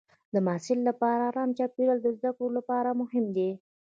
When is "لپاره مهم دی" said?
2.57-3.51